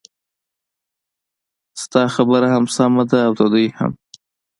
ههه 0.03 1.77
ستا 1.81 2.03
خبره 2.15 2.47
هم 2.55 2.65
سمه 2.75 3.03
ده 3.09 3.19
او 3.27 3.33
د 3.35 3.41
دوی 3.51 3.67
هم. 3.77 3.91